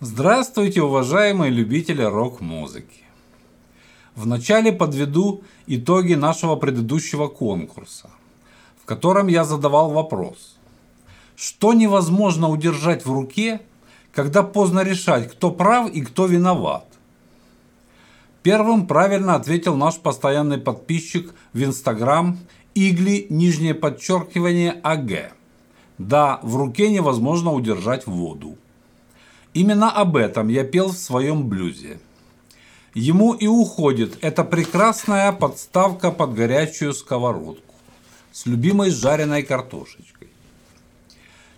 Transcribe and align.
Здравствуйте, 0.00 0.82
уважаемые 0.82 1.50
любители 1.50 2.02
рок-музыки! 2.02 3.04
Вначале 4.14 4.70
подведу 4.70 5.42
итоги 5.66 6.12
нашего 6.12 6.56
предыдущего 6.56 7.28
конкурса, 7.28 8.10
в 8.78 8.84
котором 8.84 9.28
я 9.28 9.42
задавал 9.44 9.90
вопрос. 9.90 10.58
Что 11.34 11.72
невозможно 11.72 12.50
удержать 12.50 13.06
в 13.06 13.10
руке, 13.10 13.62
когда 14.12 14.42
поздно 14.42 14.80
решать, 14.80 15.32
кто 15.32 15.50
прав 15.50 15.90
и 15.90 16.02
кто 16.02 16.26
виноват? 16.26 16.84
Первым 18.42 18.86
правильно 18.86 19.34
ответил 19.34 19.76
наш 19.76 19.96
постоянный 19.96 20.58
подписчик 20.58 21.34
в 21.54 21.64
Инстаграм 21.64 22.38
Игли, 22.74 23.28
нижнее 23.30 23.72
подчеркивание 23.72 24.72
АГ. 24.72 25.32
Да, 25.96 26.38
в 26.42 26.56
руке 26.56 26.90
невозможно 26.90 27.54
удержать 27.54 28.06
воду. 28.06 28.58
Именно 29.56 29.90
об 29.90 30.18
этом 30.18 30.48
я 30.48 30.64
пел 30.64 30.90
в 30.90 30.98
своем 30.98 31.48
блюзе. 31.48 31.98
Ему 32.92 33.32
и 33.32 33.46
уходит 33.46 34.18
эта 34.20 34.44
прекрасная 34.44 35.32
подставка 35.32 36.10
под 36.10 36.34
горячую 36.34 36.92
сковородку 36.92 37.74
с 38.32 38.44
любимой 38.44 38.90
жареной 38.90 39.42
картошечкой. 39.42 40.28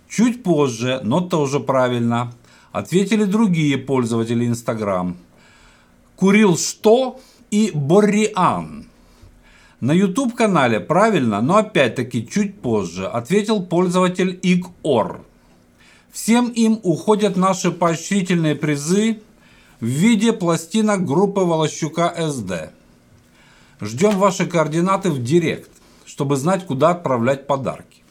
Чуть 0.07 0.43
позже, 0.43 1.01
но 1.03 1.19
тоже 1.19 1.59
правильно, 1.59 2.31
ответили 2.71 3.25
другие 3.25 3.77
пользователи 3.77 4.47
Инстаграм. 4.47 5.17
Курил 6.15 6.57
что 6.57 7.19
и 7.51 7.69
Борриан. 7.73 8.87
На 9.81 9.91
YouTube-канале 9.91 10.79
правильно, 10.79 11.41
но 11.41 11.57
опять-таки 11.57 12.25
чуть 12.25 12.61
позже 12.61 13.07
ответил 13.07 13.61
пользователь 13.61 14.39
Игор. 14.41 15.25
Всем 16.11 16.49
им 16.49 16.79
уходят 16.83 17.37
наши 17.37 17.71
поощрительные 17.71 18.55
призы 18.55 19.21
в 19.79 19.85
виде 19.85 20.33
пластинок 20.33 21.05
группы 21.05 21.41
Волощука 21.41 22.13
СД. 22.17 22.71
Ждем 23.79 24.17
ваши 24.17 24.45
координаты 24.45 25.11
в 25.11 25.23
директ, 25.23 25.69
чтобы 26.05 26.35
знать, 26.35 26.65
куда 26.65 26.89
отправлять 26.89 27.47
подарки. 27.47 28.03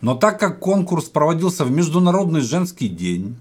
Но 0.00 0.16
так 0.16 0.40
как 0.40 0.58
конкурс 0.58 1.04
проводился 1.04 1.64
в 1.64 1.70
Международный 1.70 2.40
женский 2.40 2.88
день, 2.88 3.36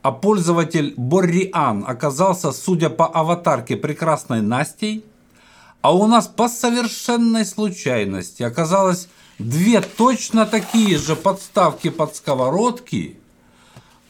а 0.00 0.12
пользователь 0.12 0.94
Борриан 0.96 1.84
оказался, 1.86 2.52
судя 2.52 2.88
по 2.88 3.06
аватарке, 3.06 3.76
прекрасной 3.76 4.40
Настей, 4.40 5.04
а 5.82 5.94
у 5.94 6.06
нас 6.06 6.26
по 6.26 6.48
совершенной 6.48 7.44
случайности 7.44 8.42
оказалось 8.42 9.08
две 9.38 9.80
точно 9.80 10.46
такие 10.46 10.98
же 10.98 11.16
подставки 11.16 11.90
под 11.90 12.16
сковородки, 12.16 13.18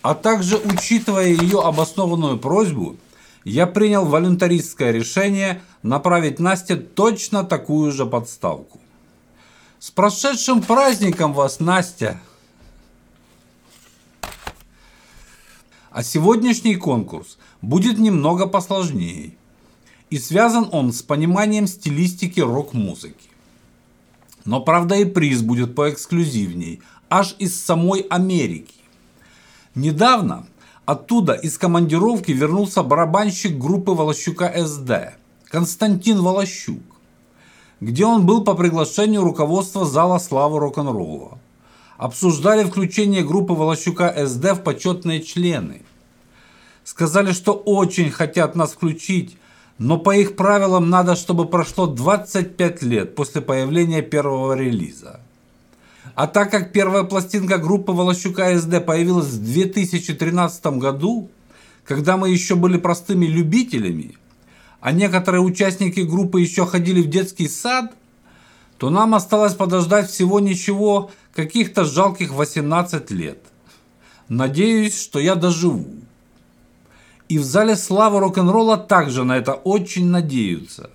а 0.02 0.14
также, 0.14 0.56
учитывая 0.56 1.26
ее 1.28 1.60
обоснованную 1.60 2.38
просьбу, 2.38 2.96
я 3.44 3.66
принял 3.66 4.04
волюнтаристское 4.04 4.90
решение 4.90 5.62
направить 5.82 6.38
Насте 6.38 6.76
точно 6.76 7.44
такую 7.44 7.92
же 7.92 8.06
подставку. 8.06 8.80
С 9.78 9.90
прошедшим 9.90 10.62
праздником 10.62 11.32
вас, 11.32 11.60
Настя! 11.60 12.20
А 15.90 16.02
сегодняшний 16.02 16.76
конкурс 16.76 17.38
будет 17.62 17.98
немного 17.98 18.46
посложнее. 18.46 19.34
И 20.10 20.18
связан 20.18 20.68
он 20.72 20.92
с 20.92 21.02
пониманием 21.02 21.66
стилистики 21.66 22.40
рок-музыки. 22.40 23.28
Но 24.48 24.62
правда 24.62 24.94
и 24.94 25.04
приз 25.04 25.42
будет 25.42 25.74
поэксклюзивней, 25.74 26.80
аж 27.10 27.36
из 27.38 27.62
самой 27.62 28.00
Америки. 28.08 28.76
Недавно 29.74 30.46
оттуда 30.86 31.34
из 31.34 31.58
командировки 31.58 32.32
вернулся 32.32 32.82
барабанщик 32.82 33.58
группы 33.58 33.90
Волощука 33.90 34.50
СД 34.56 35.18
Константин 35.50 36.22
Волощук, 36.22 36.80
где 37.82 38.06
он 38.06 38.24
был 38.24 38.42
по 38.42 38.54
приглашению 38.54 39.22
руководства 39.22 39.84
зала 39.84 40.18
славы 40.18 40.60
рок-н-ролла. 40.60 41.38
Обсуждали 41.98 42.64
включение 42.64 43.22
группы 43.22 43.52
Волощука 43.52 44.14
СД 44.26 44.52
в 44.52 44.62
почетные 44.62 45.20
члены. 45.20 45.82
Сказали, 46.84 47.32
что 47.32 47.52
очень 47.52 48.10
хотят 48.10 48.56
нас 48.56 48.72
включить, 48.72 49.36
но 49.78 49.96
по 49.98 50.14
их 50.16 50.34
правилам 50.36 50.90
надо, 50.90 51.14
чтобы 51.14 51.46
прошло 51.46 51.86
25 51.86 52.82
лет 52.82 53.14
после 53.14 53.40
появления 53.40 54.02
первого 54.02 54.54
релиза. 54.54 55.20
А 56.14 56.26
так 56.26 56.50
как 56.50 56.72
первая 56.72 57.04
пластинка 57.04 57.58
группы 57.58 57.92
Волощука 57.92 58.58
СД 58.58 58.84
появилась 58.84 59.26
в 59.26 59.44
2013 59.44 60.66
году, 60.78 61.30
когда 61.84 62.16
мы 62.16 62.30
еще 62.30 62.56
были 62.56 62.76
простыми 62.76 63.26
любителями, 63.26 64.16
а 64.80 64.90
некоторые 64.90 65.42
участники 65.42 66.00
группы 66.00 66.40
еще 66.40 66.66
ходили 66.66 67.00
в 67.02 67.08
детский 67.08 67.48
сад, 67.48 67.92
то 68.78 68.90
нам 68.90 69.14
осталось 69.14 69.54
подождать 69.54 70.10
всего 70.10 70.40
ничего, 70.40 71.10
каких-то 71.34 71.84
жалких 71.84 72.32
18 72.32 73.10
лет. 73.12 73.38
Надеюсь, 74.28 75.00
что 75.00 75.20
я 75.20 75.36
доживу. 75.36 75.86
И 77.28 77.38
в 77.38 77.44
зале 77.44 77.76
славы 77.76 78.20
рок-н-ролла 78.20 78.78
также 78.78 79.24
на 79.24 79.36
это 79.36 79.52
очень 79.52 80.08
надеются. 80.08 80.90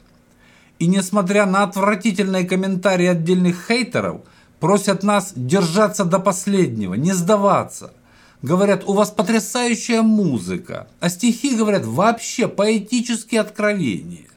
И 0.79 0.87
несмотря 0.87 1.45
на 1.45 1.63
отвратительные 1.63 2.45
комментарии 2.45 3.05
отдельных 3.05 3.67
хейтеров, 3.67 4.21
просят 4.59 5.03
нас 5.03 5.33
держаться 5.35 6.05
до 6.05 6.19
последнего, 6.19 6.95
не 6.95 7.13
сдаваться. 7.13 7.93
Говорят, 8.41 8.83
у 8.87 8.93
вас 8.93 9.11
потрясающая 9.11 10.01
музыка, 10.01 10.87
а 10.99 11.09
стихи, 11.09 11.55
говорят, 11.55 11.85
вообще 11.85 12.47
поэтические 12.47 13.41
откровения. 13.41 14.27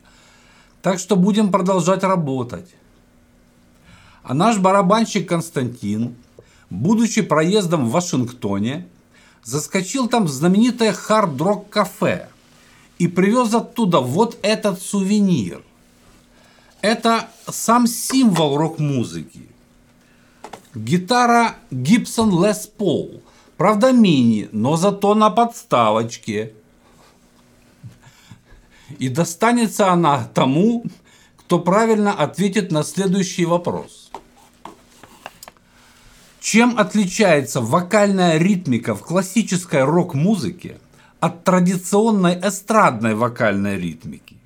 Так 0.82 0.98
что 1.00 1.16
будем 1.16 1.50
продолжать 1.50 2.04
работать. 2.04 2.68
А 4.22 4.34
наш 4.34 4.58
барабанщик 4.58 5.28
Константин, 5.28 6.14
будучи 6.70 7.22
проездом 7.22 7.86
в 7.86 7.92
Вашингтоне, 7.92 8.86
заскочил 9.46 10.08
там 10.08 10.24
в 10.24 10.28
знаменитое 10.28 10.92
хард-рок 10.92 11.70
кафе 11.70 12.28
и 12.98 13.06
привез 13.06 13.54
оттуда 13.54 14.00
вот 14.00 14.36
этот 14.42 14.82
сувенир. 14.82 15.62
Это 16.82 17.28
сам 17.48 17.86
символ 17.86 18.56
рок-музыки. 18.56 19.48
Гитара 20.74 21.54
Gibson 21.70 22.30
Les 22.30 22.68
Paul. 22.76 23.22
Правда 23.56 23.92
мини, 23.92 24.48
но 24.52 24.76
зато 24.76 25.14
на 25.14 25.30
подставочке. 25.30 26.52
И 28.98 29.08
достанется 29.08 29.90
она 29.92 30.24
тому, 30.34 30.84
кто 31.36 31.60
правильно 31.60 32.12
ответит 32.12 32.72
на 32.72 32.82
следующий 32.82 33.46
вопрос. 33.46 34.05
Чем 36.46 36.78
отличается 36.78 37.60
вокальная 37.60 38.38
ритмика 38.38 38.94
в 38.94 39.00
классической 39.00 39.82
рок-музыке 39.82 40.78
от 41.18 41.42
традиционной 41.42 42.38
эстрадной 42.40 43.16
вокальной 43.16 43.76
ритмики? 43.76 44.36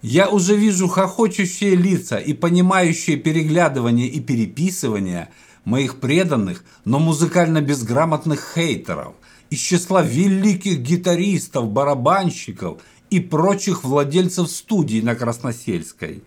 Я 0.00 0.28
уже 0.28 0.56
вижу 0.56 0.88
хохочущие 0.88 1.76
лица 1.76 2.16
и 2.16 2.32
понимающие 2.32 3.18
переглядывания 3.18 4.08
и 4.08 4.18
переписывания 4.18 5.28
моих 5.64 6.00
преданных, 6.00 6.64
но 6.84 6.98
музыкально 6.98 7.60
безграмотных 7.60 8.44
хейтеров 8.56 9.14
из 9.48 9.60
числа 9.60 10.02
великих 10.02 10.80
гитаристов, 10.80 11.70
барабанщиков 11.70 12.82
и 13.10 13.20
прочих 13.20 13.84
владельцев 13.84 14.50
студий 14.50 15.02
на 15.02 15.14
Красносельской, 15.14 16.24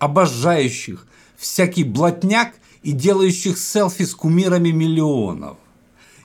обожающих 0.00 1.06
всякий 1.36 1.84
блатняк 1.84 2.54
и 2.82 2.92
делающих 2.92 3.58
селфи 3.58 4.04
с 4.04 4.14
кумирами 4.14 4.70
миллионов. 4.70 5.56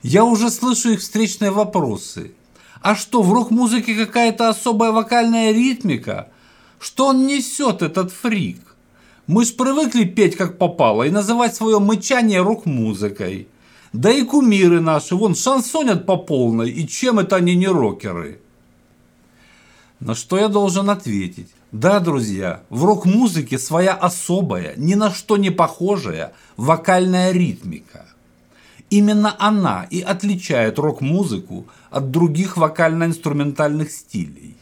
Я 0.02 0.24
уже 0.24 0.50
слышу 0.50 0.90
их 0.90 1.00
встречные 1.00 1.50
вопросы. 1.50 2.32
А 2.80 2.94
что, 2.94 3.22
в 3.22 3.32
рок-музыке 3.32 3.94
какая-то 3.94 4.48
особая 4.48 4.92
вокальная 4.92 5.52
ритмика? 5.52 6.28
Что 6.78 7.08
он 7.08 7.26
несет, 7.26 7.82
этот 7.82 8.12
фрик? 8.12 8.60
Мы 9.26 9.44
ж 9.44 9.54
привыкли 9.54 10.04
петь 10.04 10.36
как 10.36 10.58
попало 10.58 11.02
и 11.02 11.10
называть 11.10 11.54
свое 11.54 11.80
мычание 11.80 12.40
рок-музыкой. 12.40 13.48
Да 13.92 14.10
и 14.10 14.22
кумиры 14.22 14.80
наши, 14.80 15.16
вон, 15.16 15.34
шансонят 15.34 16.06
по 16.06 16.16
полной, 16.16 16.70
и 16.70 16.86
чем 16.86 17.18
это 17.18 17.36
они 17.36 17.56
не 17.56 17.66
рокеры? 17.66 18.40
На 20.00 20.14
что 20.14 20.38
я 20.38 20.48
должен 20.48 20.90
ответить? 20.90 21.48
Да, 21.72 22.00
друзья, 22.00 22.62
в 22.70 22.84
рок-музыке 22.84 23.58
своя 23.58 23.92
особая, 23.92 24.72
ни 24.76 24.94
на 24.94 25.10
что 25.10 25.36
не 25.36 25.50
похожая 25.50 26.32
вокальная 26.56 27.30
ритмика. 27.30 28.06
Именно 28.88 29.36
она 29.38 29.86
и 29.90 30.00
отличает 30.00 30.78
рок-музыку 30.78 31.66
от 31.90 32.10
других 32.10 32.56
вокально-инструментальных 32.56 33.90
стилей. 33.90 34.56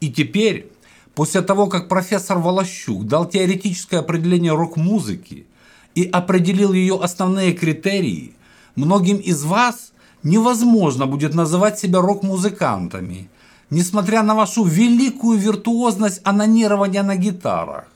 И 0.00 0.10
теперь, 0.10 0.66
после 1.14 1.42
того, 1.42 1.68
как 1.68 1.88
профессор 1.88 2.38
Волощук 2.38 3.06
дал 3.06 3.28
теоретическое 3.28 3.98
определение 3.98 4.52
рок-музыки 4.52 5.46
и 5.94 6.02
определил 6.02 6.72
ее 6.72 6.98
основные 7.00 7.52
критерии, 7.52 8.34
многим 8.74 9.18
из 9.18 9.44
вас, 9.44 9.92
невозможно 10.24 11.06
будет 11.06 11.34
называть 11.34 11.78
себя 11.78 12.00
рок-музыкантами, 12.00 13.28
несмотря 13.72 14.22
на 14.22 14.34
вашу 14.34 14.64
великую 14.64 15.38
виртуозность 15.38 16.20
анонирования 16.24 17.02
на 17.02 17.16
гитарах. 17.16 17.86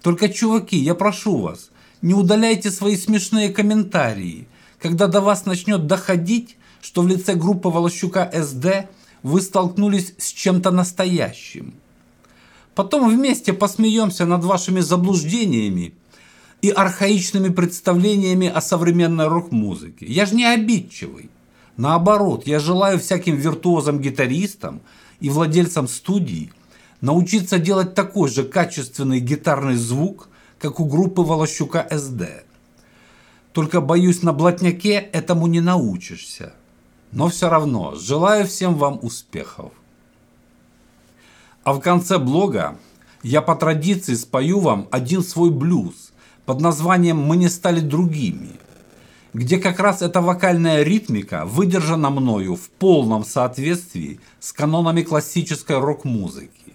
Только, 0.00 0.28
чуваки, 0.28 0.76
я 0.76 0.94
прошу 0.94 1.38
вас, 1.38 1.70
не 2.02 2.14
удаляйте 2.14 2.70
свои 2.70 2.96
смешные 2.96 3.48
комментарии, 3.48 4.46
когда 4.80 5.08
до 5.08 5.20
вас 5.20 5.44
начнет 5.44 5.88
доходить, 5.88 6.56
что 6.80 7.02
в 7.02 7.08
лице 7.08 7.34
группы 7.34 7.68
Волощука 7.68 8.30
СД 8.32 8.88
вы 9.24 9.40
столкнулись 9.40 10.14
с 10.18 10.28
чем-то 10.28 10.70
настоящим. 10.70 11.74
Потом 12.76 13.10
вместе 13.10 13.52
посмеемся 13.52 14.24
над 14.24 14.44
вашими 14.44 14.78
заблуждениями 14.78 15.94
и 16.62 16.70
архаичными 16.70 17.48
представлениями 17.48 18.46
о 18.46 18.60
современной 18.60 19.26
рок-музыке. 19.26 20.06
Я 20.06 20.26
же 20.26 20.36
не 20.36 20.44
обидчивый. 20.44 21.28
Наоборот, 21.76 22.46
я 22.46 22.58
желаю 22.58 22.98
всяким 22.98 23.36
виртуозам-гитаристам 23.36 24.80
и 25.20 25.28
владельцам 25.28 25.88
студий 25.88 26.52
научиться 27.00 27.58
делать 27.58 27.94
такой 27.94 28.30
же 28.30 28.44
качественный 28.44 29.20
гитарный 29.20 29.76
звук, 29.76 30.28
как 30.58 30.80
у 30.80 30.86
группы 30.86 31.22
Волощука 31.22 31.86
СД. 31.90 32.44
Только, 33.52 33.80
боюсь, 33.80 34.22
на 34.22 34.32
блатняке 34.32 34.94
этому 34.94 35.46
не 35.46 35.60
научишься. 35.60 36.54
Но 37.12 37.28
все 37.28 37.48
равно 37.48 37.94
желаю 37.94 38.46
всем 38.46 38.74
вам 38.74 38.98
успехов. 39.02 39.72
А 41.62 41.72
в 41.72 41.80
конце 41.80 42.18
блога 42.18 42.78
я 43.22 43.42
по 43.42 43.54
традиции 43.54 44.14
спою 44.14 44.60
вам 44.60 44.88
один 44.90 45.22
свой 45.22 45.50
блюз 45.50 46.12
под 46.44 46.60
названием 46.60 47.18
«Мы 47.18 47.36
не 47.36 47.48
стали 47.48 47.80
другими», 47.80 48.52
где 49.36 49.58
как 49.58 49.80
раз 49.80 50.00
эта 50.00 50.22
вокальная 50.22 50.82
ритмика 50.82 51.44
выдержана 51.44 52.08
мною 52.08 52.56
в 52.56 52.70
полном 52.70 53.22
соответствии 53.22 54.18
с 54.40 54.50
канонами 54.50 55.02
классической 55.02 55.78
рок-музыки. 55.78 56.72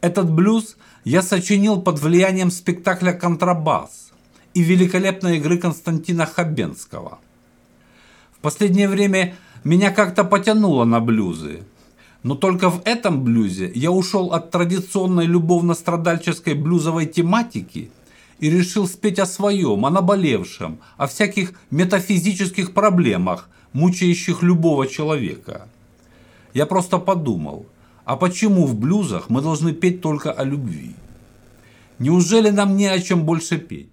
Этот 0.00 0.30
блюз 0.30 0.76
я 1.02 1.22
сочинил 1.22 1.82
под 1.82 1.98
влиянием 1.98 2.52
спектакля 2.52 3.12
«Контрабас» 3.12 4.12
и 4.54 4.62
великолепной 4.62 5.38
игры 5.38 5.58
Константина 5.58 6.24
Хабенского. 6.24 7.18
В 8.30 8.40
последнее 8.42 8.88
время 8.88 9.34
меня 9.64 9.90
как-то 9.90 10.22
потянуло 10.22 10.84
на 10.84 11.00
блюзы, 11.00 11.64
но 12.22 12.36
только 12.36 12.70
в 12.70 12.82
этом 12.84 13.24
блюзе 13.24 13.72
я 13.74 13.90
ушел 13.90 14.32
от 14.32 14.52
традиционной 14.52 15.26
любовно-страдальческой 15.26 16.54
блюзовой 16.54 17.06
тематики 17.06 17.90
и 18.38 18.50
решил 18.50 18.86
спеть 18.86 19.18
о 19.18 19.26
своем, 19.26 19.86
о 19.86 19.90
наболевшем, 19.90 20.78
о 20.96 21.06
всяких 21.06 21.52
метафизических 21.70 22.72
проблемах, 22.72 23.48
мучающих 23.72 24.42
любого 24.42 24.86
человека. 24.86 25.68
Я 26.54 26.66
просто 26.66 26.98
подумал, 26.98 27.66
а 28.04 28.16
почему 28.16 28.66
в 28.66 28.74
блюзах 28.74 29.30
мы 29.30 29.42
должны 29.42 29.72
петь 29.72 30.00
только 30.00 30.32
о 30.32 30.44
любви? 30.44 30.94
Неужели 31.98 32.50
нам 32.50 32.76
не 32.76 32.86
о 32.86 33.00
чем 33.00 33.24
больше 33.24 33.58
петь? 33.58 33.90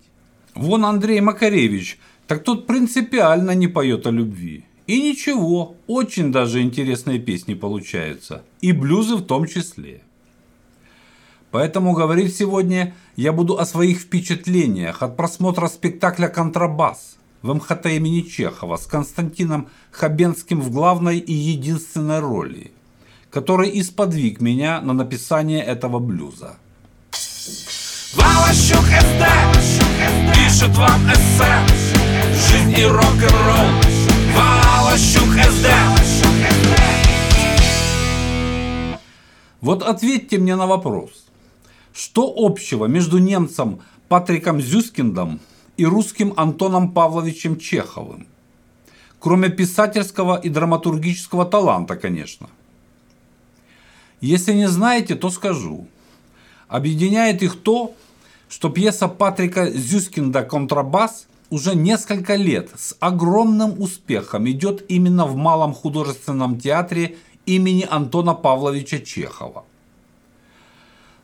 Вон 0.55 0.85
Андрей 0.85 1.21
Макаревич, 1.21 1.97
так 2.27 2.43
тот 2.43 2.67
принципиально 2.67 3.51
не 3.51 3.67
поет 3.67 4.05
о 4.07 4.11
любви. 4.11 4.65
И 4.85 5.01
ничего, 5.01 5.75
очень 5.87 6.31
даже 6.31 6.61
интересные 6.61 7.17
песни 7.17 7.53
получаются. 7.53 8.43
И 8.61 8.73
блюзы 8.73 9.15
в 9.15 9.25
том 9.25 9.47
числе. 9.47 10.01
Поэтому 11.53 11.93
говорить 11.93 12.35
сегодня 12.35 12.95
я 13.15 13.31
буду 13.31 13.59
о 13.59 13.65
своих 13.67 13.99
впечатлениях 13.99 15.03
от 15.03 15.15
просмотра 15.15 15.67
спектакля 15.67 16.27
«Контрабас» 16.27 17.17
в 17.43 17.53
МХТ 17.53 17.85
имени 17.85 18.21
Чехова 18.21 18.75
с 18.75 18.87
Константином 18.87 19.69
Хабенским 19.91 20.59
в 20.59 20.71
главной 20.71 21.19
и 21.19 21.31
единственной 21.31 22.21
роли, 22.21 22.71
который 23.29 23.69
и 23.69 23.83
сподвиг 23.83 24.41
меня 24.41 24.81
на 24.81 24.93
написание 24.93 25.63
этого 25.63 25.99
блюза. 25.99 26.57
Валащук 28.15 28.85
СД 28.85 29.23
пишет 30.33 30.75
вам 30.75 31.01
эссе 31.05 31.53
«Жизнь 32.49 32.79
и 32.79 32.85
рок-н-ролл» 32.85 33.69
Валащук 34.35 35.29
СД. 35.29 35.67
Вот 39.61 39.83
ответьте 39.83 40.39
мне 40.39 40.55
на 40.55 40.65
вопрос. 40.65 41.22
Что 41.93 42.33
общего 42.35 42.85
между 42.85 43.19
немцем 43.19 43.81
Патриком 44.07 44.59
Зюскиндом 44.59 45.39
и 45.77 45.85
русским 45.85 46.33
Антоном 46.37 46.91
Павловичем 46.91 47.59
Чеховым? 47.59 48.27
Кроме 49.19 49.49
писательского 49.49 50.37
и 50.37 50.49
драматургического 50.49 51.45
таланта, 51.45 51.95
конечно. 51.95 52.49
Если 54.21 54.53
не 54.53 54.67
знаете, 54.67 55.15
то 55.15 55.29
скажу. 55.29 55.87
Объединяет 56.67 57.43
их 57.43 57.61
то, 57.61 57.93
что 58.49 58.69
пьеса 58.69 59.07
Патрика 59.07 59.69
Зюскинда 59.69 60.43
«Контрабас» 60.43 61.27
уже 61.51 61.75
несколько 61.75 62.35
лет 62.35 62.71
с 62.75 62.95
огромным 62.99 63.79
успехом 63.79 64.49
идет 64.49 64.83
именно 64.89 65.27
в 65.27 65.35
Малом 65.35 65.73
художественном 65.73 66.59
театре 66.59 67.17
имени 67.45 67.85
Антона 67.87 68.33
Павловича 68.33 68.99
Чехова. 68.99 69.65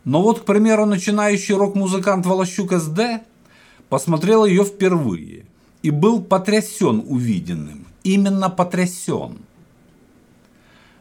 Но 0.05 0.21
вот, 0.21 0.41
к 0.41 0.45
примеру, 0.45 0.85
начинающий 0.85 1.55
рок-музыкант 1.55 2.25
Волощук 2.25 2.73
СД 2.73 3.21
посмотрел 3.89 4.45
ее 4.45 4.63
впервые 4.63 5.45
и 5.81 5.89
был 5.89 6.21
потрясен 6.21 7.03
увиденным. 7.05 7.85
Именно 8.03 8.49
потрясен. 8.49 9.37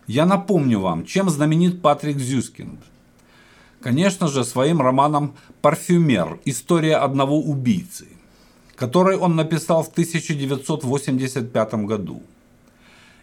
Я 0.07 0.27
напомню 0.27 0.81
вам, 0.81 1.05
чем 1.05 1.31
знаменит 1.31 1.83
Патрик 1.83 2.19
Зюскинд. 2.19 2.81
Конечно 3.81 4.27
же, 4.27 4.45
своим 4.45 4.81
романом 4.81 5.35
«Парфюмер. 5.61 6.41
История 6.45 6.97
одного 6.97 7.39
убийцы», 7.41 8.09
который 8.75 9.17
он 9.17 9.37
написал 9.37 9.85
в 9.85 9.89
1985 9.89 11.75
году 11.75 12.23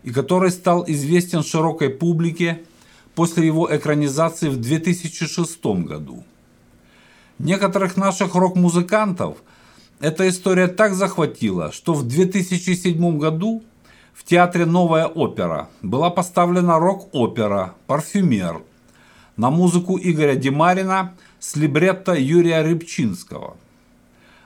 и 0.03 0.11
который 0.11 0.51
стал 0.51 0.85
известен 0.87 1.43
широкой 1.43 1.89
публике 1.89 2.63
после 3.15 3.47
его 3.47 3.73
экранизации 3.75 4.49
в 4.49 4.59
2006 4.59 5.65
году. 5.65 6.23
Некоторых 7.39 7.97
наших 7.97 8.35
рок-музыкантов 8.35 9.37
эта 9.99 10.27
история 10.29 10.67
так 10.67 10.93
захватила, 10.93 11.71
что 11.71 11.93
в 11.93 12.07
2007 12.07 13.17
году 13.17 13.63
в 14.13 14.23
театре 14.23 14.65
«Новая 14.65 15.07
опера» 15.07 15.69
была 15.81 16.09
поставлена 16.09 16.79
рок-опера 16.79 17.73
«Парфюмер» 17.87 18.61
на 19.37 19.49
музыку 19.49 19.99
Игоря 20.01 20.35
Димарина 20.35 21.13
с 21.39 21.55
либретто 21.55 22.13
Юрия 22.13 22.61
Рыбчинского– 22.61 23.57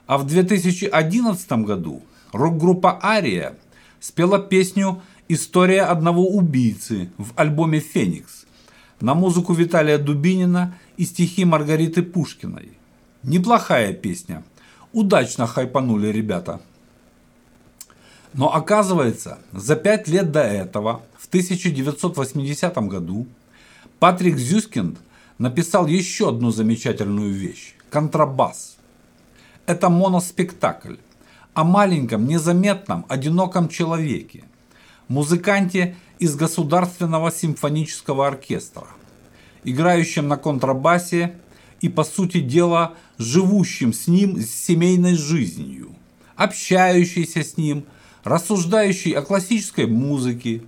а 0.09 0.17
в 0.17 0.25
2011 0.25 1.51
году 1.65 2.01
рок-группа 2.31 2.99
«Ария» 3.03 3.53
спела 3.99 4.39
песню 4.39 5.03
«История 5.27 5.83
одного 5.83 6.27
убийцы» 6.27 7.11
в 7.19 7.31
альбоме 7.35 7.79
«Феникс» 7.79 8.38
на 9.01 9.13
музыку 9.13 9.53
Виталия 9.53 9.97
Дубинина 9.97 10.77
и 10.97 11.05
стихи 11.05 11.45
Маргариты 11.45 12.03
Пушкиной. 12.03 12.77
Неплохая 13.23 13.93
песня. 13.93 14.43
Удачно 14.93 15.47
хайпанули 15.47 16.07
ребята. 16.07 16.59
Но 18.33 18.53
оказывается, 18.53 19.39
за 19.51 19.75
пять 19.75 20.07
лет 20.07 20.31
до 20.31 20.41
этого, 20.41 21.01
в 21.17 21.27
1980 21.27 22.77
году, 22.87 23.27
Патрик 23.99 24.37
Зюскинд 24.37 24.99
написал 25.37 25.87
еще 25.87 26.29
одну 26.29 26.51
замечательную 26.51 27.31
вещь– 27.31 27.75
контрабас– 27.89 28.77
это 29.69 29.89
моноспектакль 29.89 30.95
о 31.53 31.63
маленьком, 31.63 32.25
незаметном, 32.25 33.05
одиноком 33.07 33.69
человеке, 33.69 34.43
музыканте 35.07 35.95
из 36.19 36.35
Государственного 36.35 37.31
симфонического 37.31 38.27
оркестра, 38.27 38.87
играющем 39.63 40.27
на 40.27 40.37
контрабасе 40.37 41.35
и, 41.81 41.87
по 41.87 42.03
сути 42.03 42.41
дела, 42.41 42.95
живущим 43.17 43.93
с 43.93 44.07
ним 44.07 44.39
с 44.39 44.49
семейной 44.49 45.15
жизнью, 45.15 45.95
общающийся 46.35 47.43
с 47.43 47.57
ним, 47.57 47.85
рассуждающий 48.23 49.13
о 49.13 49.21
классической 49.21 49.87
музыке, 49.87 50.61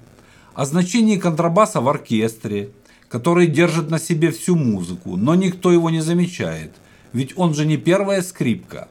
о 0.53 0.65
значении 0.65 1.17
контрабаса 1.17 1.81
в 1.81 1.89
оркестре, 1.89 2.71
который 3.09 3.47
держит 3.47 3.89
на 3.89 3.99
себе 3.99 4.31
всю 4.31 4.55
музыку, 4.55 5.17
но 5.17 5.35
никто 5.35 5.71
его 5.71 5.89
не 5.89 5.99
замечает, 5.99 6.71
ведь 7.11 7.33
он 7.37 7.53
же 7.53 7.65
не 7.65 7.75
первая 7.75 8.21
скрипка. 8.21 8.87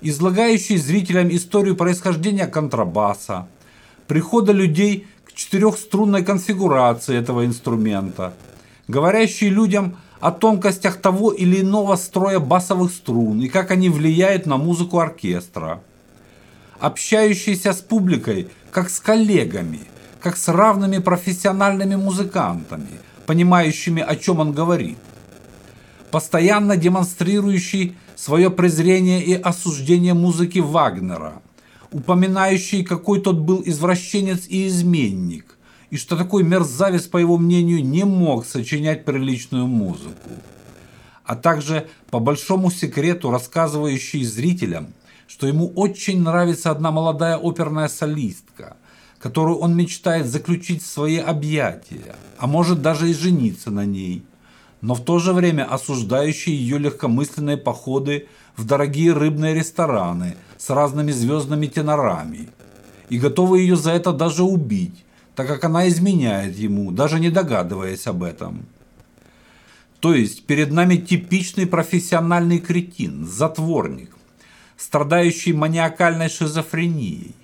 Излагающий 0.00 0.78
зрителям 0.78 1.28
историю 1.28 1.76
происхождения 1.76 2.46
контрабаса, 2.46 3.48
прихода 4.08 4.52
людей 4.52 5.06
четырехструнной 5.42 6.24
конфигурации 6.24 7.16
этого 7.16 7.44
инструмента, 7.44 8.32
говорящий 8.88 9.48
людям 9.48 9.96
о 10.20 10.30
тонкостях 10.30 10.96
того 11.00 11.32
или 11.32 11.60
иного 11.60 11.96
строя 11.96 12.38
басовых 12.38 12.92
струн 12.92 13.40
и 13.40 13.48
как 13.48 13.70
они 13.70 13.88
влияют 13.88 14.46
на 14.46 14.56
музыку 14.56 15.00
оркестра, 15.00 15.80
общающийся 16.78 17.72
с 17.72 17.80
публикой 17.80 18.48
как 18.70 18.88
с 18.88 19.00
коллегами, 19.00 19.80
как 20.20 20.36
с 20.36 20.48
равными 20.48 20.98
профессиональными 20.98 21.96
музыкантами, 21.96 23.00
понимающими, 23.26 24.02
о 24.02 24.14
чем 24.16 24.38
он 24.38 24.52
говорит. 24.52 24.98
Постоянно 26.10 26.76
демонстрирующий 26.76 27.96
свое 28.14 28.50
презрение 28.50 29.22
и 29.22 29.34
осуждение 29.34 30.14
музыки 30.14 30.60
Вагнера, 30.60 31.42
упоминающий, 31.92 32.84
какой 32.84 33.20
тот 33.20 33.38
был 33.38 33.62
извращенец 33.64 34.46
и 34.48 34.66
изменник, 34.66 35.58
и 35.90 35.96
что 35.96 36.16
такой 36.16 36.42
мерзавец, 36.42 37.02
по 37.02 37.18
его 37.18 37.36
мнению, 37.36 37.84
не 37.84 38.04
мог 38.04 38.46
сочинять 38.46 39.04
приличную 39.04 39.66
музыку. 39.66 40.30
А 41.24 41.36
также 41.36 41.88
по 42.10 42.18
большому 42.18 42.70
секрету 42.70 43.30
рассказывающий 43.30 44.24
зрителям, 44.24 44.94
что 45.28 45.46
ему 45.46 45.68
очень 45.76 46.20
нравится 46.20 46.70
одна 46.70 46.90
молодая 46.90 47.36
оперная 47.36 47.88
солистка, 47.88 48.76
которую 49.18 49.58
он 49.58 49.76
мечтает 49.76 50.26
заключить 50.26 50.82
в 50.82 50.86
свои 50.86 51.18
объятия, 51.18 52.16
а 52.38 52.46
может 52.46 52.82
даже 52.82 53.08
и 53.08 53.14
жениться 53.14 53.70
на 53.70 53.84
ней, 53.84 54.24
но 54.82 54.94
в 54.94 55.00
то 55.04 55.18
же 55.18 55.32
время 55.32 55.64
осуждающий 55.64 56.52
ее 56.52 56.76
легкомысленные 56.76 57.56
походы 57.56 58.26
в 58.56 58.66
дорогие 58.66 59.12
рыбные 59.12 59.54
рестораны 59.54 60.36
с 60.58 60.68
разными 60.68 61.12
звездными 61.12 61.66
тенорами 61.66 62.48
и 63.08 63.18
готовый 63.18 63.62
ее 63.62 63.76
за 63.76 63.92
это 63.92 64.12
даже 64.12 64.42
убить, 64.42 65.04
так 65.36 65.46
как 65.46 65.64
она 65.64 65.88
изменяет 65.88 66.56
ему, 66.56 66.90
даже 66.90 67.20
не 67.20 67.30
догадываясь 67.30 68.06
об 68.08 68.24
этом. 68.24 68.66
То 70.00 70.14
есть 70.14 70.46
перед 70.46 70.72
нами 70.72 70.96
типичный 70.96 71.66
профессиональный 71.66 72.58
кретин, 72.58 73.24
затворник, 73.24 74.10
страдающий 74.76 75.52
маниакальной 75.52 76.28
шизофренией, 76.28 77.36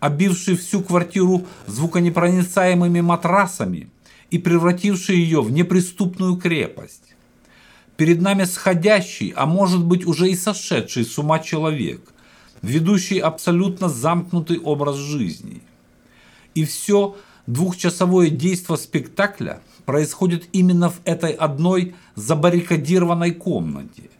обивший 0.00 0.56
всю 0.56 0.82
квартиру 0.82 1.46
звуконепроницаемыми 1.68 3.00
матрасами 3.02 3.88
и 4.32 4.38
превративший 4.38 5.16
ее 5.16 5.42
в 5.42 5.52
неприступную 5.52 6.36
крепость. 6.36 7.14
Перед 7.96 8.20
нами 8.20 8.44
сходящий, 8.44 9.32
а 9.36 9.46
может 9.46 9.84
быть 9.84 10.06
уже 10.06 10.30
и 10.30 10.34
сошедший 10.34 11.04
с 11.04 11.18
ума 11.18 11.38
человек, 11.38 12.00
ведущий 12.62 13.20
абсолютно 13.20 13.88
замкнутый 13.88 14.58
образ 14.58 14.96
жизни. 14.96 15.62
И 16.54 16.64
все 16.64 17.16
двухчасовое 17.46 18.30
действо 18.30 18.76
спектакля– 18.76 19.60
происходит 19.84 20.48
именно 20.52 20.90
в 20.90 21.00
этой 21.04 21.32
одной 21.32 21.94
забаррикадированной 22.14 23.32
комнате, 23.32 24.10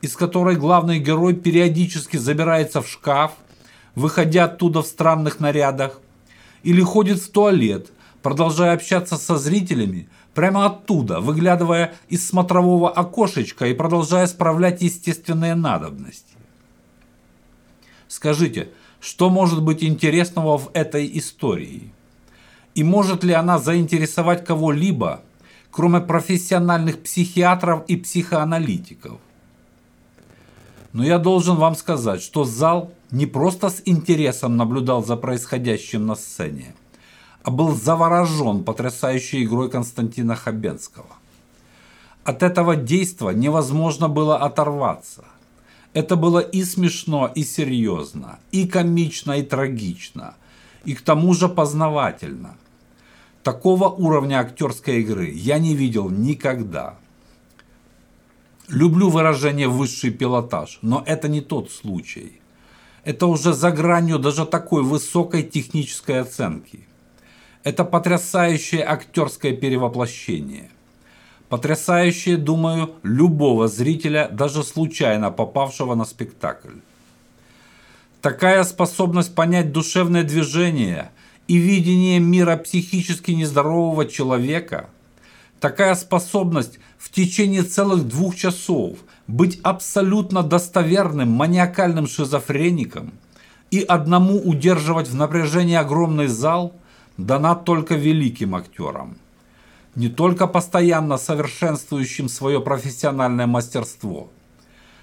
из 0.00 0.16
которой 0.16 0.56
главный 0.56 0.98
герой 0.98 1.34
периодически 1.34 2.16
забирается 2.16 2.82
в 2.82 2.88
шкаф, 2.88 3.32
выходя 3.94 4.44
оттуда 4.44 4.82
в 4.82 4.86
странных 4.86 5.40
нарядах, 5.40 6.00
или 6.62 6.80
ходит 6.80 7.18
в 7.18 7.30
туалет, 7.30 7.90
продолжая 8.28 8.74
общаться 8.74 9.16
со 9.16 9.38
зрителями 9.38 10.06
прямо 10.34 10.66
оттуда, 10.66 11.18
выглядывая 11.18 11.94
из 12.10 12.28
смотрового 12.28 12.90
окошечка 12.90 13.66
и 13.66 13.72
продолжая 13.72 14.26
справлять 14.26 14.82
естественные 14.82 15.54
надобности. 15.54 16.36
Скажите, 18.06 18.68
что 19.00 19.30
может 19.30 19.62
быть 19.62 19.82
интересного 19.82 20.58
в 20.58 20.68
этой 20.74 21.10
истории? 21.18 21.90
И 22.74 22.84
может 22.84 23.24
ли 23.24 23.32
она 23.32 23.58
заинтересовать 23.58 24.44
кого-либо, 24.44 25.22
кроме 25.70 26.00
профессиональных 26.00 27.02
психиатров 27.02 27.86
и 27.86 27.96
психоаналитиков? 27.96 29.18
Но 30.92 31.02
я 31.02 31.16
должен 31.16 31.56
вам 31.56 31.74
сказать, 31.74 32.20
что 32.20 32.44
зал 32.44 32.92
не 33.10 33.24
просто 33.24 33.70
с 33.70 33.80
интересом 33.86 34.58
наблюдал 34.58 35.02
за 35.02 35.16
происходящим 35.16 36.04
на 36.04 36.14
сцене, 36.14 36.74
а 37.42 37.50
был 37.50 37.74
заворожен 37.74 38.64
потрясающей 38.64 39.44
игрой 39.44 39.70
Константина 39.70 40.34
Хабенского. 40.34 41.06
От 42.24 42.42
этого 42.42 42.76
действа 42.76 43.30
невозможно 43.30 44.08
было 44.08 44.36
оторваться. 44.36 45.24
Это 45.94 46.16
было 46.16 46.40
и 46.40 46.62
смешно, 46.64 47.30
и 47.34 47.42
серьезно, 47.44 48.38
и 48.52 48.66
комично, 48.66 49.32
и 49.32 49.42
трагично, 49.42 50.34
и 50.84 50.94
к 50.94 51.00
тому 51.00 51.34
же 51.34 51.48
познавательно– 51.48 52.56
Такого 53.48 53.88
уровня 53.88 54.40
актерской 54.40 55.00
игры 55.00 55.30
я 55.30 55.58
не 55.58 55.74
видел 55.74 56.10
никогда. 56.10 56.96
Люблю 58.68 59.08
выражение 59.08 59.68
«высший 59.68 60.10
пилотаж», 60.10 60.78
но 60.82 61.02
это 61.06 61.28
не 61.28 61.40
тот 61.40 61.70
случай. 61.70 62.42
Это 63.04 63.26
уже 63.26 63.54
за 63.54 63.70
гранью 63.70 64.18
даже 64.18 64.44
такой 64.44 64.82
высокой 64.82 65.42
технической 65.44 66.20
оценки. 66.20 66.86
Это 67.64 67.84
потрясающее 67.84 68.84
актерское 68.84 69.52
перевоплощение. 69.52 70.70
Потрясающее, 71.48 72.36
думаю, 72.36 72.94
любого 73.02 73.68
зрителя, 73.68 74.28
даже 74.30 74.62
случайно 74.62 75.30
попавшего 75.30 75.94
на 75.94 76.04
спектакль. 76.04 76.74
Такая 78.20 78.64
способность 78.64 79.34
понять 79.34 79.72
душевное 79.72 80.24
движение– 80.24 81.10
и 81.48 81.56
видение 81.56 82.20
мира 82.20 82.56
психически 82.56 83.32
нездорового 83.32 84.06
человека, 84.06 84.90
такая 85.60 85.94
способность 85.94 86.78
в 86.98 87.10
течение 87.10 87.62
целых 87.62 88.06
двух 88.06 88.36
часов 88.36 88.98
быть 89.26 89.58
абсолютно 89.62 90.42
достоверным 90.42 91.30
маниакальным 91.30 92.06
шизофреником 92.06 93.12
и 93.70 93.80
одному 93.80 94.38
удерживать 94.38 95.08
в 95.08 95.14
напряжении 95.14 95.74
огромный 95.74 96.26
зал 96.26 96.74
дана 97.18 97.54
только 97.54 97.94
великим 97.94 98.54
актерам. 98.54 99.18
Не 99.94 100.08
только 100.08 100.46
постоянно 100.46 101.18
совершенствующим 101.18 102.30
свое 102.30 102.60
профессиональное 102.62 103.46
мастерство, 103.46 104.30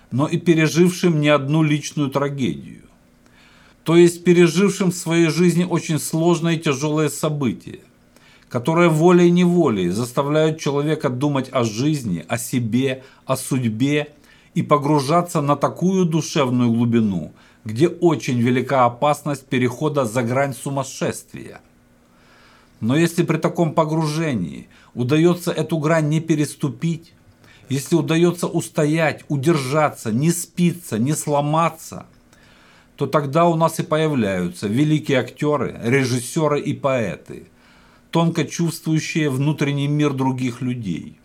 но 0.09 0.27
и 0.27 0.37
пережившим 0.37 1.21
не 1.21 1.29
одну 1.29 1.61
личную 1.61 2.09
трагедию 2.09 2.85
то 3.85 3.95
есть 3.95 4.23
пережившим 4.23 4.91
в 4.91 4.95
своей 4.95 5.27
жизни 5.27 5.63
очень 5.63 5.99
сложные 5.99 6.57
и 6.57 6.59
тяжелые 6.59 7.09
события, 7.09 7.79
которые 8.49 8.89
волей-неволей 8.89 9.89
заставляют 9.89 10.59
человека 10.59 11.09
думать 11.09 11.49
о 11.51 11.63
жизни, 11.63 12.25
о 12.27 12.39
себе, 12.39 13.03
о 13.27 13.37
судьбе 13.37 14.07
и 14.55 14.63
погружаться 14.63 15.39
на 15.41 15.55
такую 15.55 16.05
душевную 16.05 16.71
глубину, 16.71 17.33
где 17.63 17.87
очень 17.87 18.39
велика 18.39 18.85
опасность 18.85 19.45
перехода 19.45 20.05
за 20.05 20.23
грань 20.23 20.55
сумасшествия. 20.55 21.61
Но 22.79 22.95
если 22.95 23.23
при 23.23 23.37
таком 23.37 23.73
погружении 23.73 24.67
удается 24.93 25.51
эту 25.51 25.77
грань 25.77 26.09
не 26.09 26.19
переступить, 26.19 27.13
если 27.69 27.95
удается 27.95 28.47
устоять, 28.47 29.23
удержаться, 29.27 30.11
не 30.11 30.31
спиться, 30.31 30.99
не 30.99 31.13
сломаться– 31.13 32.05
то 32.95 33.07
тогда 33.07 33.45
у 33.45 33.55
нас 33.55 33.79
и 33.79 33.83
появляются 33.83 34.67
великие 34.67 35.19
актеры, 35.19 35.79
режиссеры 35.83 36.61
и 36.61 36.73
поэты, 36.73 37.47
тонко 38.09 38.45
чувствующие 38.45 39.29
внутренний 39.29 39.87
мир 39.87 40.13
других 40.13 40.61
людей. 40.61 41.19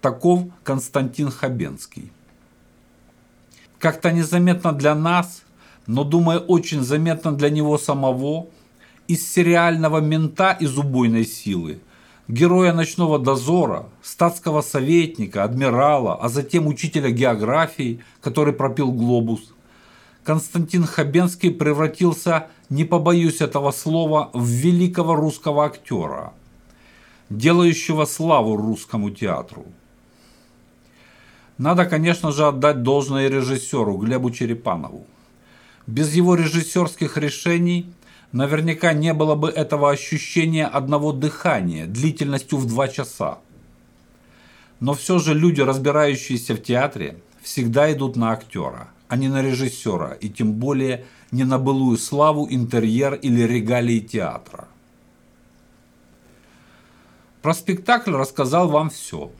Таков 0.00 0.44
Константин 0.62 1.30
Хабенский. 1.30 2.12
Как-то 3.78 4.12
незаметно 4.12 4.72
для 4.72 4.94
нас, 4.94 5.42
но, 5.86 6.04
думаю, 6.04 6.40
очень 6.40 6.82
заметно 6.82 7.32
для 7.32 7.48
него 7.48 7.78
самого, 7.78 8.48
из 9.12 9.30
сериального 9.30 10.00
мента 10.00 10.56
из 10.60 10.78
убойной 10.78 11.24
силы, 11.24 11.80
героя 12.28 12.72
ночного 12.72 13.18
дозора, 13.18 13.86
статского 14.02 14.62
советника, 14.62 15.44
адмирала, 15.44 16.14
а 16.14 16.28
затем 16.28 16.66
учителя 16.66 17.10
географии, 17.10 18.00
который 18.20 18.52
пропил 18.52 18.92
глобус– 18.92 19.40
Константин 20.24 20.84
Хабенский 20.84 21.50
превратился, 21.50 22.48
не 22.68 22.84
побоюсь 22.84 23.40
этого 23.40 23.70
слова, 23.70 24.30
в 24.32 24.46
великого 24.46 25.14
русского 25.14 25.64
актера, 25.64 26.32
делающего 27.30 28.04
славу 28.04 28.56
русскому 28.56 29.10
театру. 29.10 29.64
Надо, 31.58 31.84
конечно 31.86 32.32
же, 32.32 32.46
отдать 32.46 32.82
должное 32.82 33.28
режиссеру 33.28 33.96
Глебу 33.96 34.30
Черепанову. 34.30 35.06
Без 35.86 36.14
его 36.14 36.34
режиссерских 36.34 37.16
решений 37.16 37.92
наверняка 38.32 38.92
не 38.92 39.12
было 39.14 39.34
бы 39.34 39.48
этого 39.48 39.90
ощущения 39.90 40.66
одного 40.66 41.12
дыхания 41.12 41.86
длительностью 41.86 42.58
в 42.58 42.66
два 42.66 42.88
часа. 42.88 43.38
Но 44.80 44.94
все 44.94 45.18
же 45.18 45.34
люди, 45.34 45.60
разбирающиеся 45.60 46.54
в 46.54 46.62
театре, 46.62 47.18
всегда 47.42 47.92
идут 47.92 48.16
на 48.16 48.32
актера– 48.32 48.88
а 49.10 49.16
не 49.16 49.26
на 49.26 49.42
режиссера, 49.42 50.12
и 50.12 50.28
тем 50.28 50.52
более 50.52 51.04
не 51.32 51.42
на 51.42 51.58
былую 51.58 51.98
славу, 51.98 52.46
интерьер 52.48 53.14
или 53.14 53.42
регалии 53.42 53.98
театра. 53.98 54.68
Про 57.42 57.54
спектакль 57.54 58.14
рассказал 58.14 58.68
вам 58.68 58.88
все. 58.88 59.32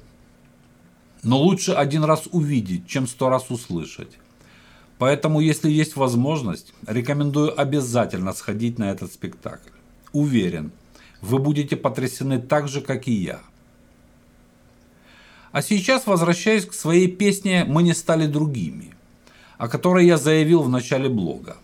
Но 1.22 1.38
лучше 1.38 1.70
один 1.70 2.02
раз 2.02 2.26
увидеть, 2.32 2.88
чем 2.88 3.06
сто 3.06 3.28
раз 3.28 3.48
услышать. 3.48 4.18
Поэтому, 5.00 5.40
если 5.40 5.70
есть 5.70 5.96
возможность, 5.96 6.74
рекомендую 6.86 7.58
обязательно 7.58 8.34
сходить 8.34 8.78
на 8.78 8.90
этот 8.90 9.10
спектакль. 9.10 9.70
Уверен, 10.12 10.72
вы 11.22 11.38
будете 11.38 11.74
потрясены 11.74 12.38
так 12.38 12.68
же, 12.68 12.82
как 12.82 13.08
и 13.08 13.12
я. 13.12 13.40
А 15.52 15.62
сейчас 15.62 16.06
возвращаюсь 16.06 16.66
к 16.66 16.74
своей 16.74 17.08
песне 17.08 17.64
«Мы 17.64 17.82
не 17.82 17.94
стали 17.94 18.26
другими», 18.26 18.92
о 19.56 19.68
которой 19.68 20.04
я 20.06 20.18
заявил 20.18 20.60
в 20.60 20.68
начале 20.68 21.08
блога. 21.08 21.56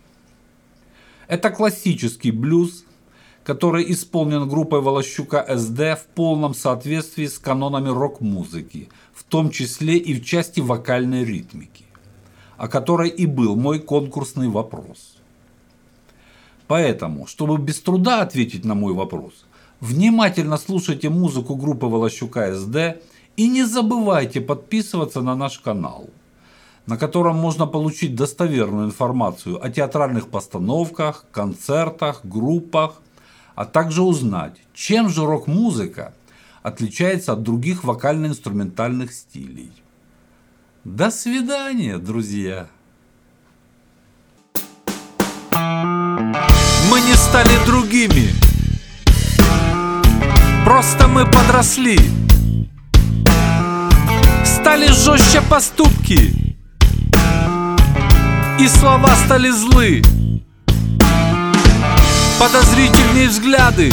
Это 1.29 1.51
классический 1.51 2.31
блюз, 2.31 2.87
который 3.45 3.93
исполнен 3.93 4.49
группой 4.49 4.81
Волощука 4.81 5.45
СД 5.59 5.81
в 6.01 6.07
полном 6.15 6.55
соответствии 6.55 7.27
с 7.27 7.39
канонами 7.39 7.91
рок-музыки, 7.91 8.89
в 9.13 9.25
том 9.25 9.51
числе 9.51 9.99
и 9.99 10.19
в 10.19 10.25
части 10.25 10.61
вокальной 10.61 11.23
ритмики, 11.23 11.86
о 12.57 12.69
которой 12.69 13.09
и 13.09 13.27
был 13.27 13.57
мой 13.57 13.79
конкурсный 13.79 14.49
вопрос. 14.49 15.17
Поэтому, 16.67 17.27
чтобы 17.27 17.59
без 17.59 17.81
труда 17.81 18.23
ответить 18.23 18.65
на 18.65 18.75
мой 18.75 18.93
вопрос, 18.93 19.45
внимательно 19.81 20.57
слушайте 20.57 21.09
музыку 21.09 21.55
группы 21.55 21.87
Волощука 21.87 22.55
СД 22.55 23.01
и 23.37 23.49
не 23.49 23.65
забывайте 23.65 24.41
подписываться 24.41 25.21
на 25.21 25.37
наш 25.37 25.59
канал, 25.59 26.09
на 26.87 26.97
котором 26.97 27.37
можно 27.37 27.67
получить 27.67 28.17
достоверную 28.17 28.87
информацию 28.87 29.65
о 29.65 29.71
театральных 29.71 30.29
постановках, 30.29 31.27
концертах, 31.31 32.25
группах, 32.25 33.01
а 33.55 33.65
также 33.65 34.03
узнать, 34.03 34.57
чем 34.75 35.09
же 35.09 35.25
рок-музыка 35.25 36.15
отличается 36.63 37.33
от 37.33 37.43
других 37.43 37.85
вокально-инструментальных 37.85 39.13
стилей. 39.13 39.71
До 40.89 41.11
свидания, 41.11 41.99
друзья! 41.99 42.69
Мы 45.51 47.01
не 47.01 47.15
стали 47.15 47.51
другими, 47.67 48.31
просто 50.65 51.09
мы 51.09 51.27
подросли. 51.27 51.99
Стали 54.45 54.87
жестче 54.87 55.43
поступки, 55.51 56.55
и 58.61 58.69
слова 58.69 59.17
стали 59.27 59.51
злы 59.51 60.03
подозрительные 62.39 63.29
взгляды 63.29 63.91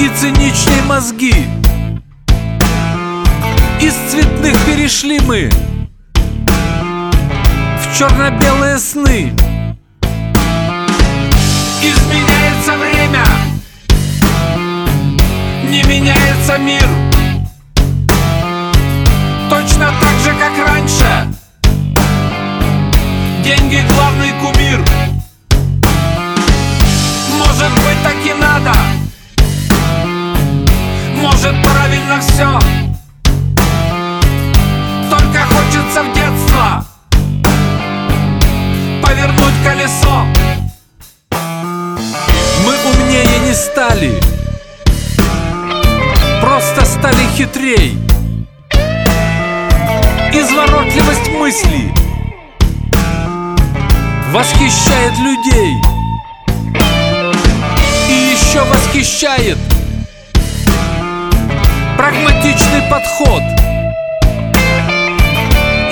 и 0.00 0.08
циничные 0.18 0.82
мозги. 0.84 1.61
Из 3.82 3.94
цветных 4.12 4.56
перешли 4.64 5.18
мы 5.18 5.50
в 7.80 7.98
черно-белые 7.98 8.78
сны. 8.78 9.32
Изменяется 11.82 12.76
время, 12.78 13.24
не 15.68 15.82
меняется 15.82 16.58
мир. 16.58 16.88
Точно 19.50 19.92
так 20.00 20.16
же, 20.22 20.32
как 20.38 20.68
раньше. 20.68 21.26
Деньги 23.42 23.84
главный 23.88 24.32
кумир. 24.40 25.21
Стали. 43.72 44.20
Просто 46.42 46.84
стали 46.84 47.24
хитрей. 47.36 47.96
Изворотливость 50.34 51.30
мысли 51.38 51.92
Восхищает 54.30 55.18
людей. 55.18 55.74
Еще 58.08 58.62
восхищает 58.64 59.58
Прагматичный 61.96 62.82
подход. 62.90 63.42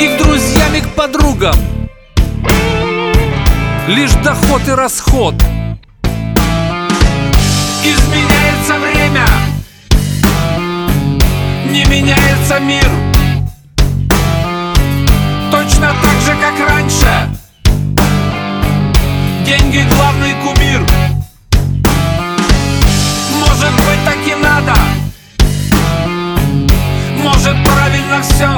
И 0.00 0.06
к 0.06 0.22
друзьям, 0.22 0.74
и 0.74 0.80
к 0.80 0.88
подругам 0.90 1.54
Лишь 3.88 4.12
доход 4.22 4.68
и 4.68 4.72
расход 4.72 5.34
Не 11.70 11.84
меняется 11.84 12.58
мир. 12.58 12.90
Точно 15.52 15.94
так 16.02 16.20
же, 16.26 16.34
как 16.40 16.68
раньше. 16.68 17.30
Деньги 19.46 19.86
главный 19.88 20.34
кумир. 20.42 20.80
Может 23.38 23.72
быть 23.72 24.04
так 24.04 24.18
и 24.26 24.34
надо. 24.34 24.74
Может 27.22 27.56
правильно 27.64 28.20
все 28.20 28.49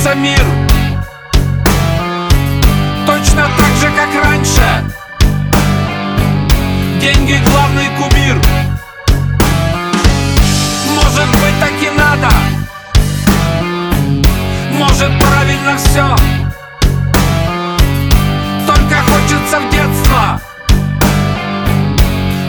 меняется 0.00 0.14
мир. 0.14 0.44
Точно 3.06 3.48
так 3.56 3.74
же, 3.80 3.90
как 3.96 4.24
раньше. 4.24 4.84
Деньги 7.00 7.40
главный 7.50 7.88
кумир. 7.98 8.40
Может 10.94 11.28
быть 11.28 11.60
так 11.60 11.72
и 11.82 11.90
надо. 11.98 12.28
Может 14.72 15.12
правильно 15.18 15.76
все 15.76 16.16
Только 18.66 19.02
хочется 19.02 19.60
в 19.60 19.70
детство. 19.70 20.40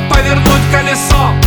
Повернуть 0.09 0.71
колесо. 0.71 1.40